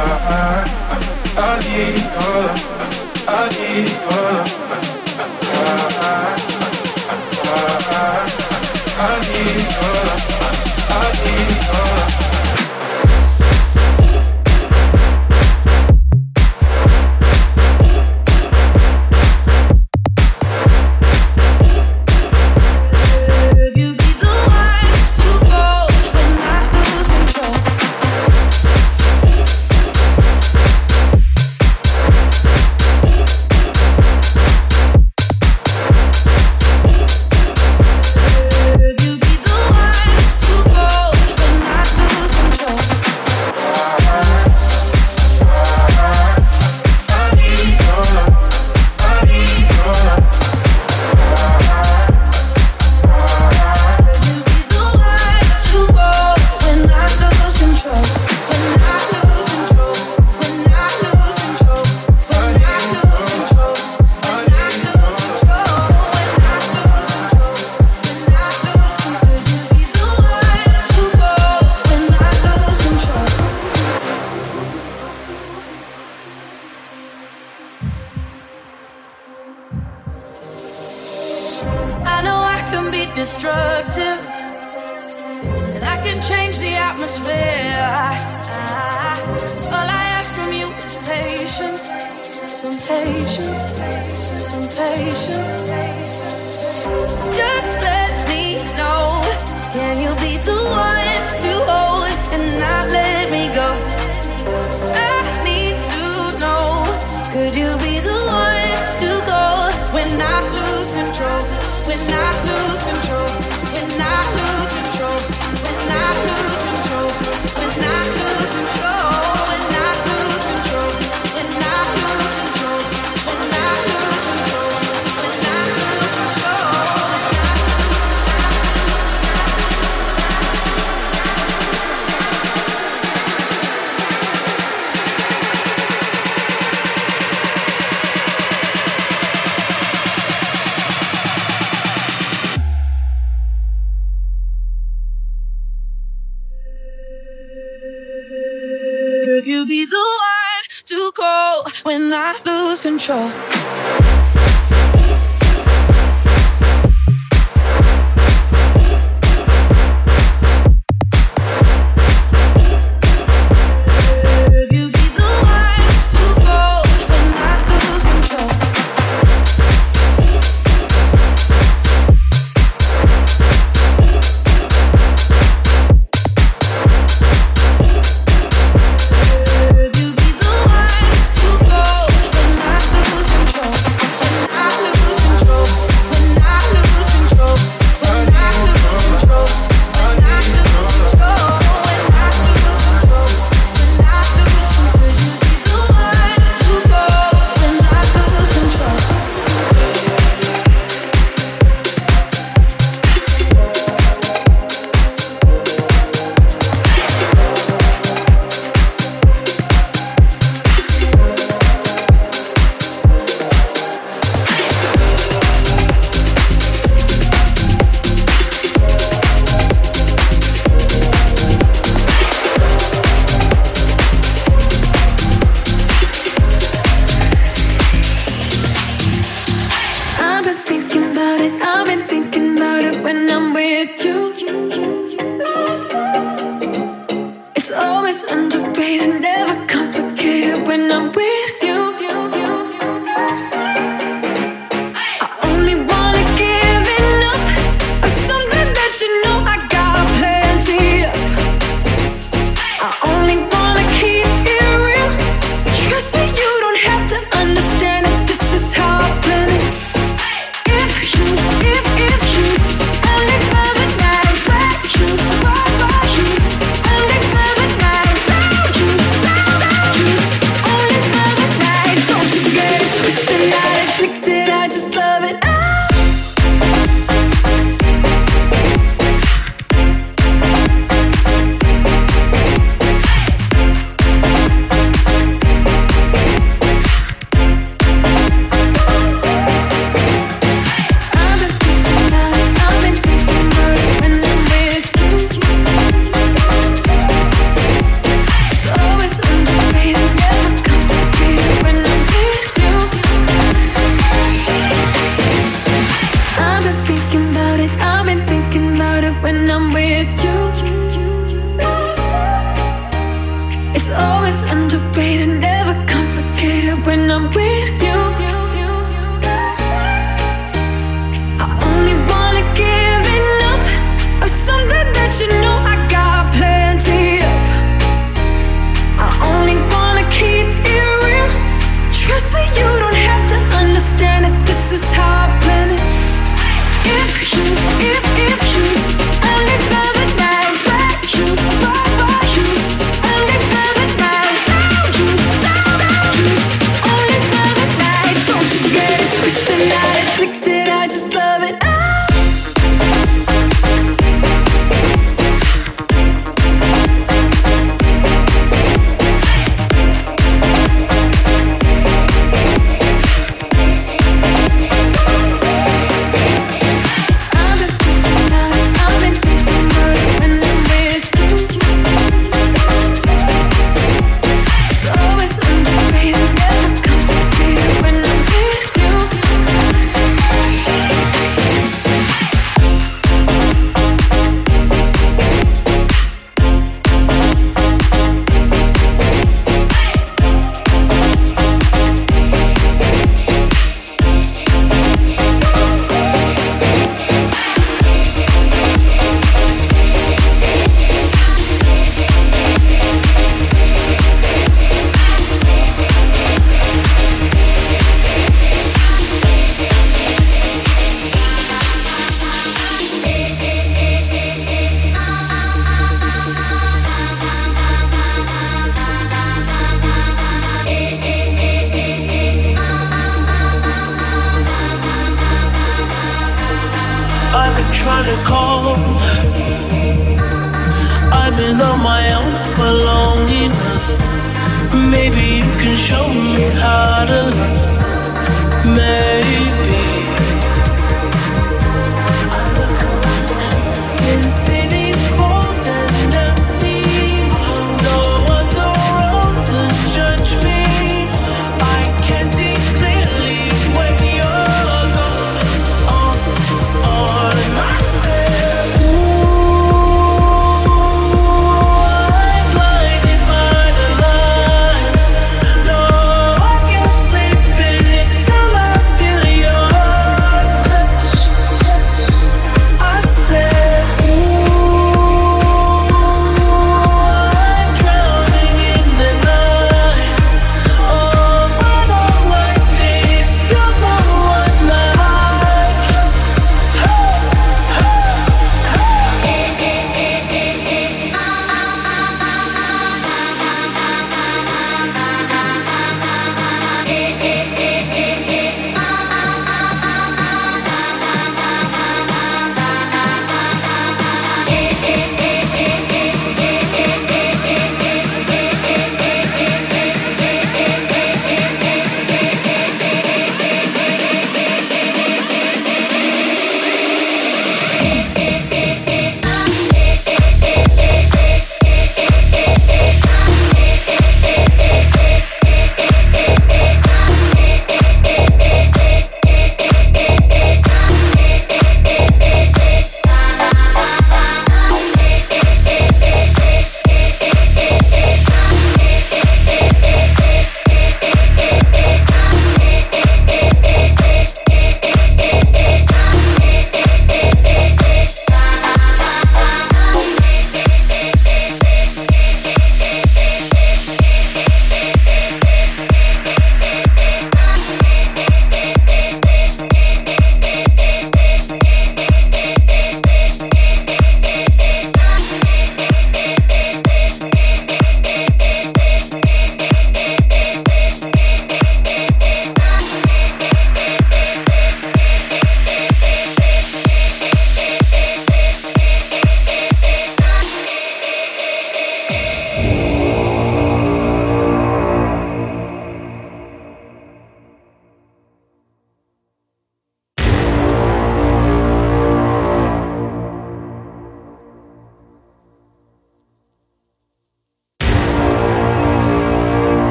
[0.00, 1.02] I, I,
[1.36, 2.94] I need all, I,
[3.28, 4.69] I need uh, all.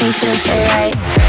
[0.00, 1.19] Make me feel so right.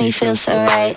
[0.00, 0.96] Me feel so right.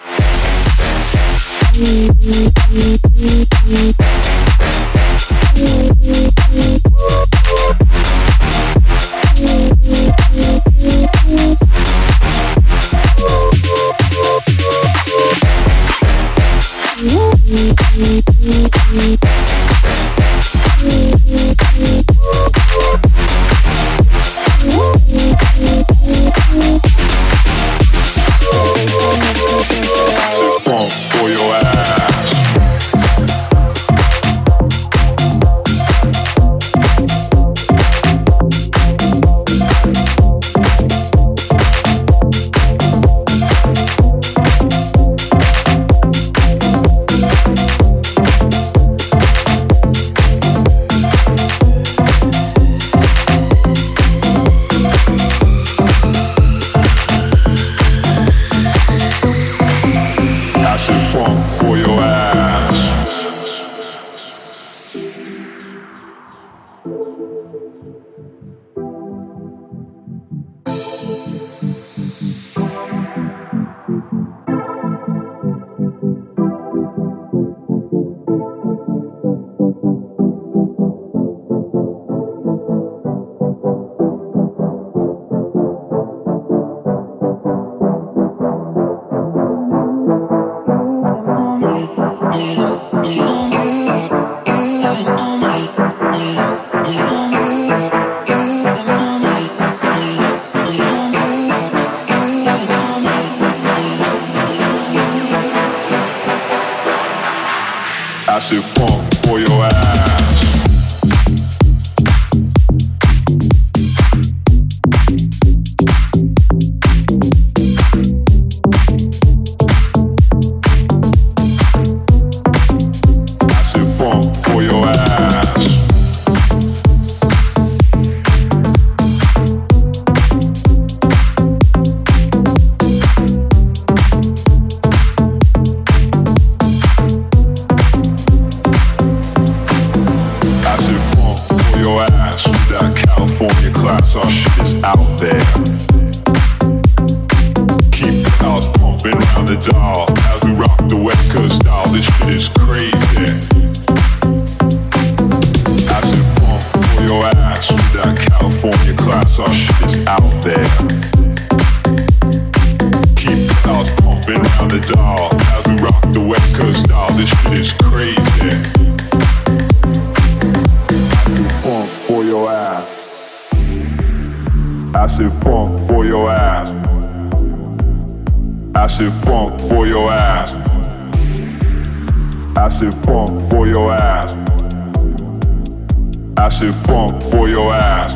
[186.64, 188.08] Acid funk for your ass.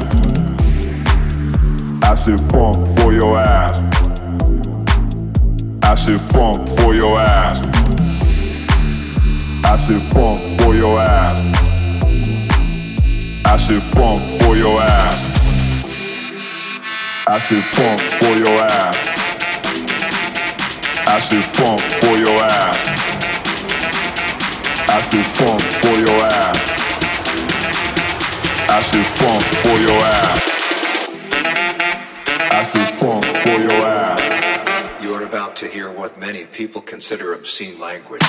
[2.02, 3.74] Acid funk for your ass.
[5.84, 7.60] Acid funk for your ass.
[9.66, 11.34] Acid funk for your ass.
[13.46, 15.18] Acid funk for your ass.
[17.28, 18.98] Acid funk for your ass.
[21.06, 22.78] Acid funk for your ass.
[24.88, 26.77] Acid funk for your ass.
[35.58, 38.22] To hear what many people consider obscene language.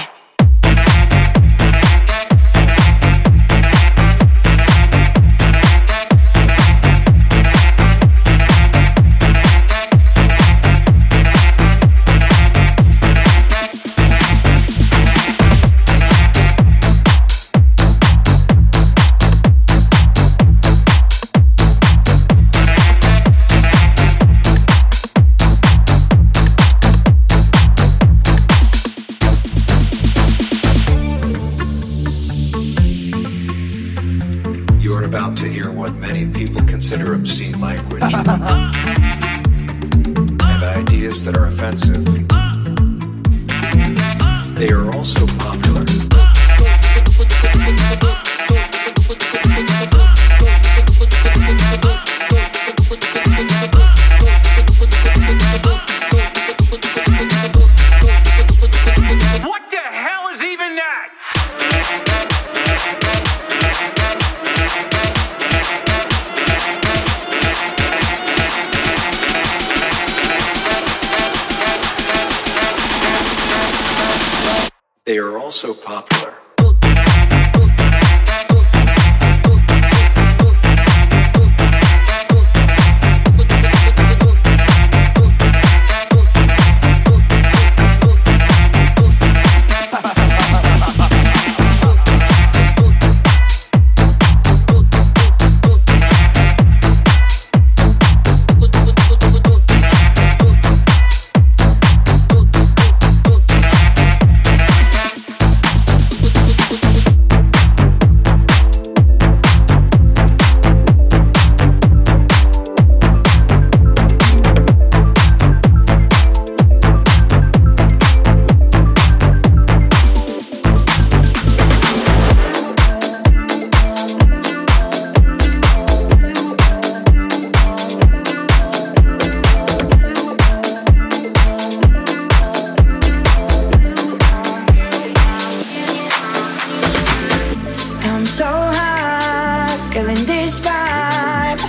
[138.19, 141.63] I'm so high, feeling this vibe.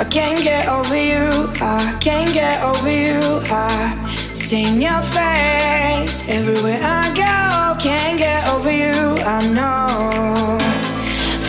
[0.00, 1.28] I can't get over you,
[1.60, 3.20] I can't get over you.
[3.52, 3.68] I
[4.32, 7.78] see your face everywhere I go.
[7.84, 8.96] Can't get over you,
[9.28, 10.56] I know.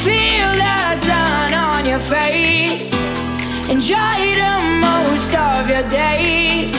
[0.03, 2.91] Feel the sun on your face.
[3.69, 6.75] Enjoy the most of your days.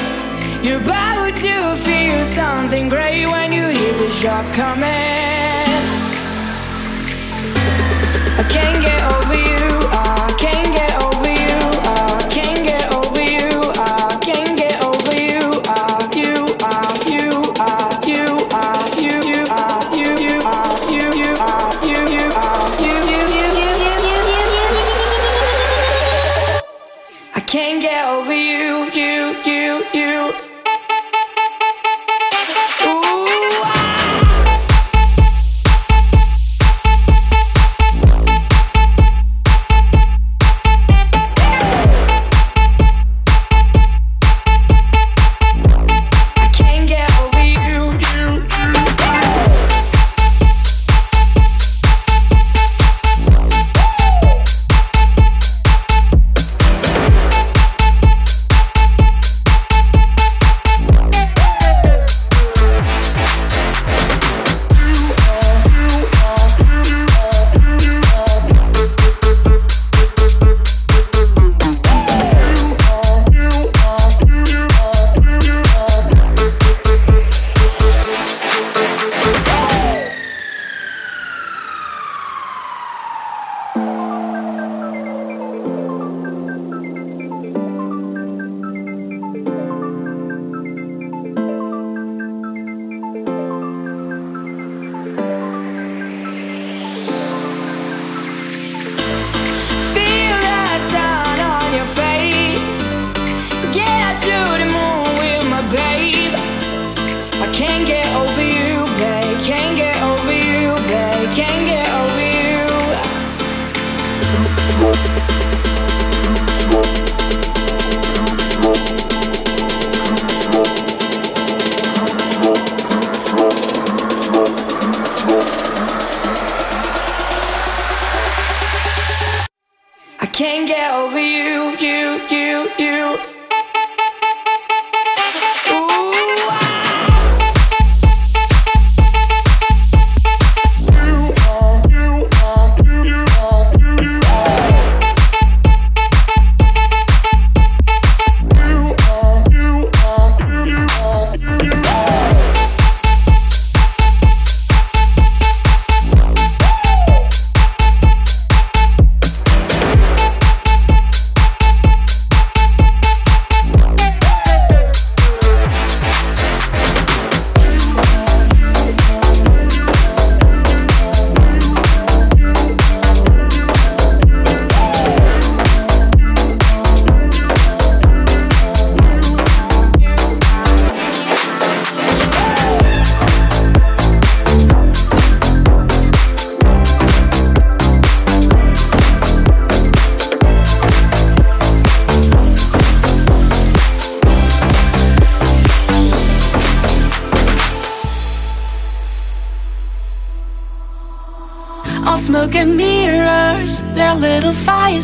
[0.62, 5.41] You're about to feel something great when you hear the shot coming.
[8.62, 9.61] Can't get over you.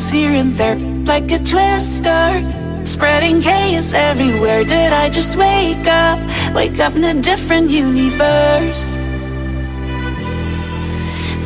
[0.07, 0.76] Here and there,
[1.12, 2.30] like a twister.
[2.84, 4.62] Spreading chaos everywhere.
[4.64, 6.18] Did I just wake up?
[6.55, 8.96] Wake up in a different universe.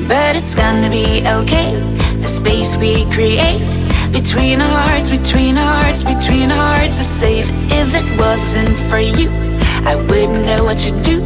[0.06, 1.72] But it's gonna be okay.
[2.20, 3.72] The space we create
[4.12, 7.48] between our hearts, between our hearts, between our hearts is safe.
[7.80, 9.30] If it wasn't for you,
[9.90, 11.20] I wouldn't know what to do.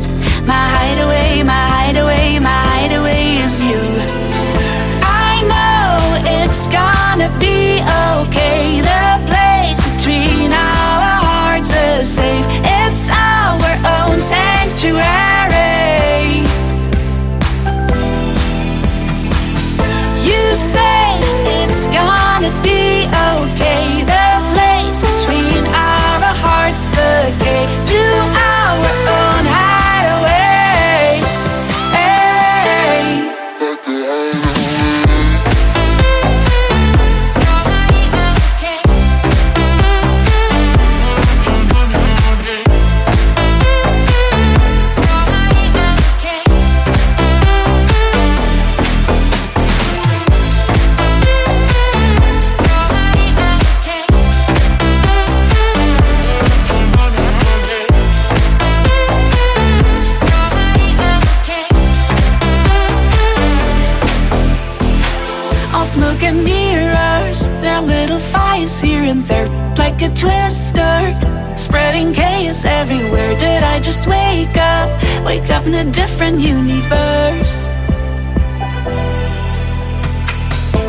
[0.46, 3.95] My hideaway, my hideaway, my hideaway is you.
[6.58, 7.82] It's gonna be
[8.16, 8.80] okay.
[8.80, 12.46] The place between our hearts is safe.
[12.64, 14.55] It's our own sanctuary.
[72.64, 73.36] Everywhere.
[73.36, 74.88] Did I just wake up?
[75.24, 77.68] Wake up in a different universe.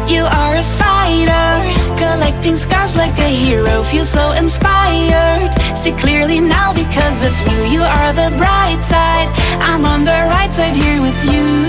[0.07, 3.83] You are a fighter, collecting scars like a hero.
[3.83, 5.51] Feel so inspired.
[5.77, 7.59] See clearly now because of you.
[7.75, 9.27] You are the bright side.
[9.59, 11.66] I'm on the right side here with you.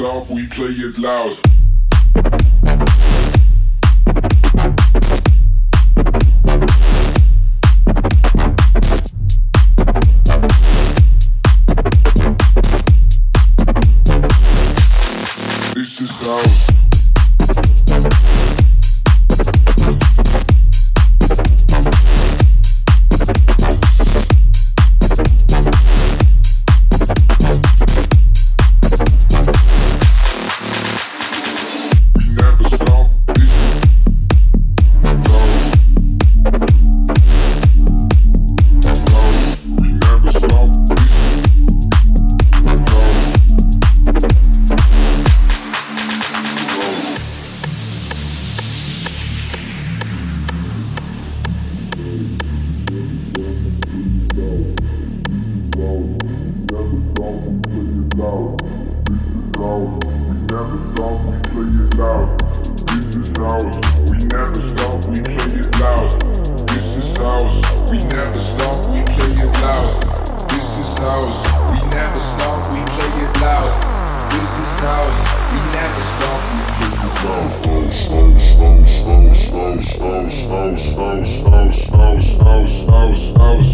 [0.00, 1.49] stop, we play it loud.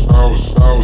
[0.09, 0.76] Thank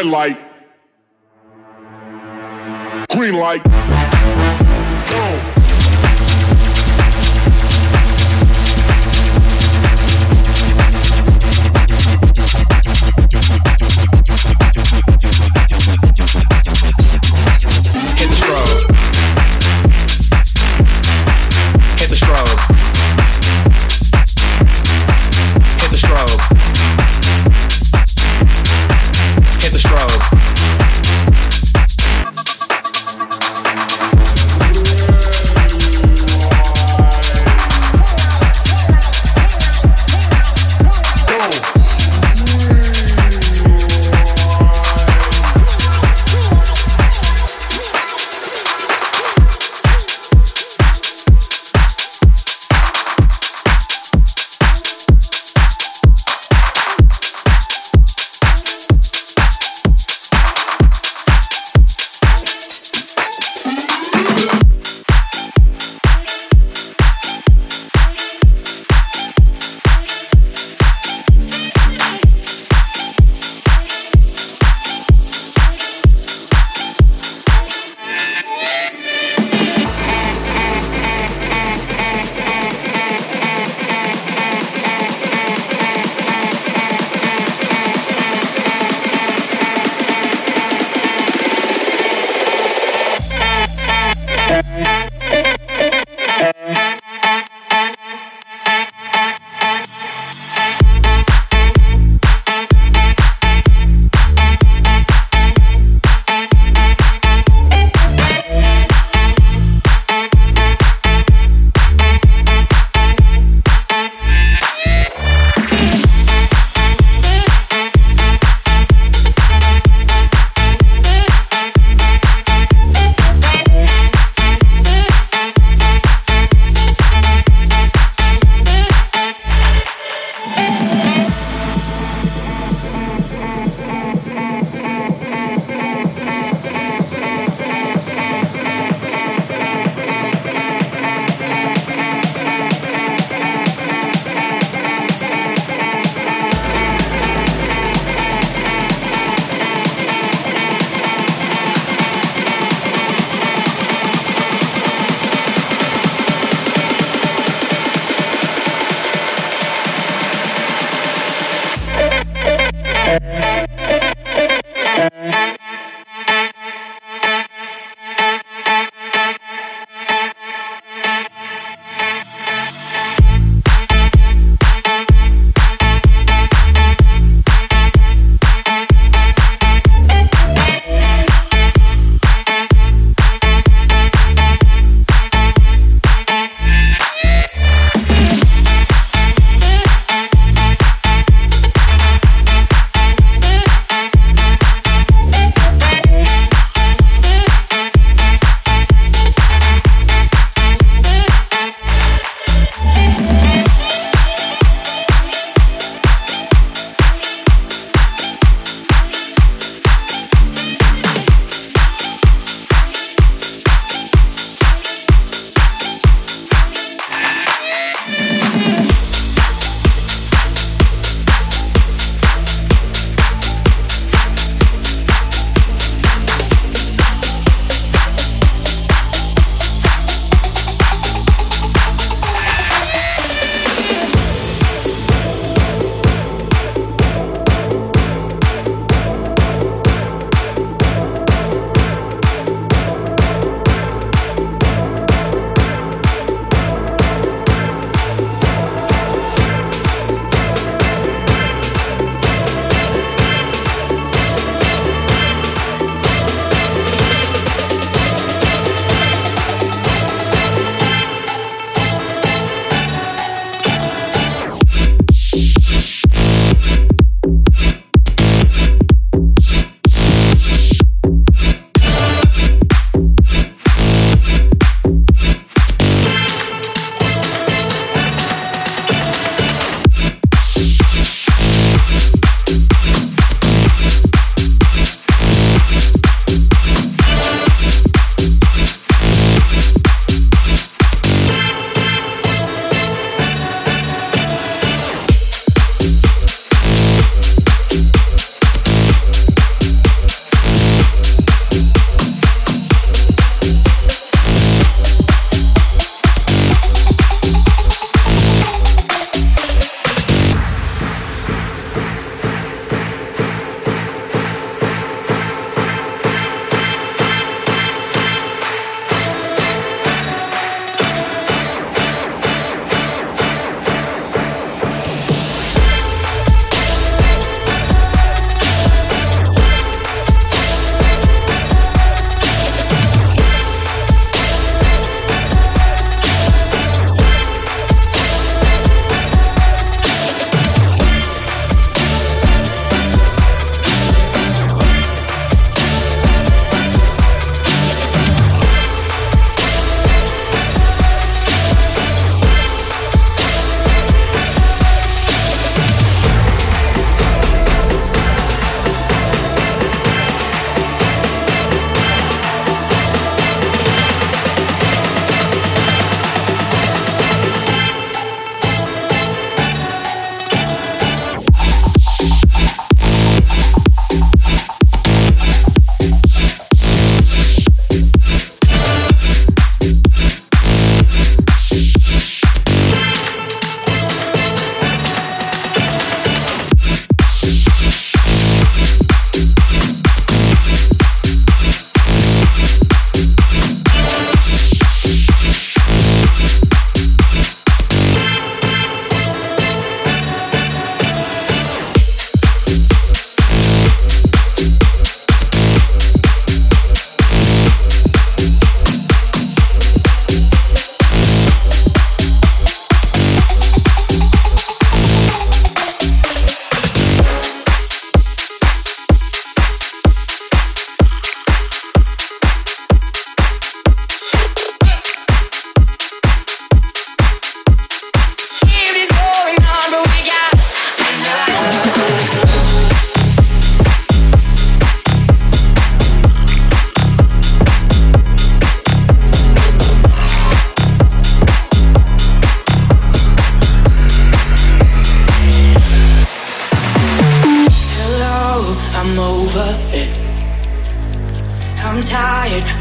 [0.00, 0.38] Red light.
[3.10, 3.79] Green light.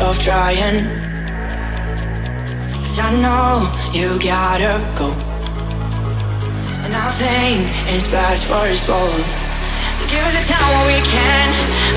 [0.01, 0.79] of trying.
[2.83, 5.11] Cause I know you gotta go.
[6.83, 9.29] And I think it's best for us both.
[9.99, 11.47] So give us a time where we can.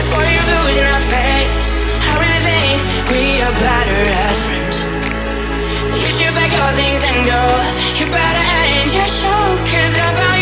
[0.02, 1.70] Before you lose in our face.
[2.02, 2.78] I really think
[3.12, 4.76] we are better as friends.
[5.90, 7.42] So you should pack your things and go.
[7.98, 9.42] You better end your show.
[9.70, 10.41] Cause about